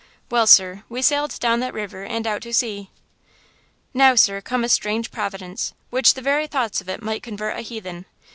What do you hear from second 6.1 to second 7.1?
the very thoughts of it